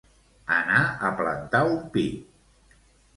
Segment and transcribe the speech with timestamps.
[0.53, 0.79] Anar
[1.09, 2.07] a plantar un pi